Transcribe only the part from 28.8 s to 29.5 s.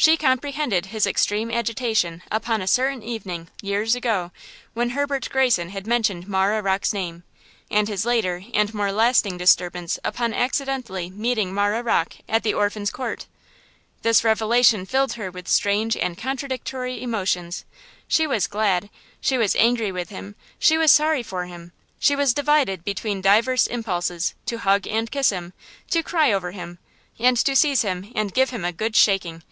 shaking!